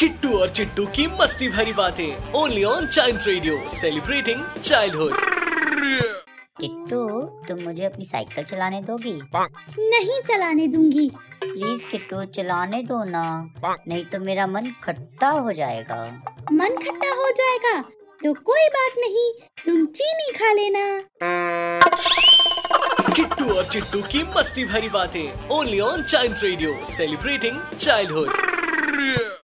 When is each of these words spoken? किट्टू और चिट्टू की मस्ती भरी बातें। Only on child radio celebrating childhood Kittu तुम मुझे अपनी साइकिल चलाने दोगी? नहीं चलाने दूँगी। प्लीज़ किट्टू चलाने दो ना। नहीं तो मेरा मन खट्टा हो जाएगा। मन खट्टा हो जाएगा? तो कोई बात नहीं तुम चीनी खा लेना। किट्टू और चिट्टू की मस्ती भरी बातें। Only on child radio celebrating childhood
किट्टू 0.00 0.38
और 0.38 0.48
चिट्टू 0.48 0.84
की 0.86 1.06
मस्ती 1.06 1.48
भरी 1.48 1.72
बातें। 1.72 2.32
Only 2.32 2.64
on 2.64 2.86
child 2.86 3.20
radio 3.26 3.56
celebrating 3.74 4.44
childhood 4.64 5.14
Kittu 6.60 6.98
तुम 7.48 7.62
मुझे 7.64 7.84
अपनी 7.84 8.04
साइकिल 8.04 8.44
चलाने 8.44 8.80
दोगी? 8.80 9.12
नहीं 9.34 10.20
चलाने 10.20 10.66
दूँगी। 10.66 11.10
प्लीज़ 11.44 11.86
किट्टू 11.86 12.24
चलाने 12.24 12.82
दो 12.82 13.02
ना। 13.04 13.54
नहीं 13.64 14.04
तो 14.04 14.18
मेरा 14.20 14.46
मन 14.46 14.70
खट्टा 14.84 15.28
हो 15.28 15.52
जाएगा। 15.52 16.00
मन 16.52 16.76
खट्टा 16.76 17.10
हो 17.14 17.30
जाएगा? 17.30 17.80
तो 18.24 18.32
कोई 18.42 18.68
बात 18.68 18.92
नहीं 18.98 19.30
तुम 19.66 19.86
चीनी 19.86 20.32
खा 20.32 20.52
लेना। 20.52 20.84
किट्टू 23.14 23.52
और 23.54 23.64
चिट्टू 23.64 24.02
की 24.02 24.22
मस्ती 24.36 24.64
भरी 24.64 24.88
बातें। 24.88 25.48
Only 25.48 25.80
on 25.80 26.02
child 26.02 26.36
radio 26.42 26.78
celebrating 26.96 27.60
childhood 27.80 28.28